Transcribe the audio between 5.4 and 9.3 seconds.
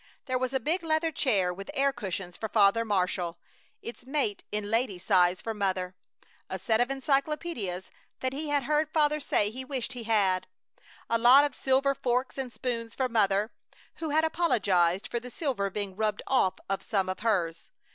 for Mother; a set of encyclopedias that he had heard Father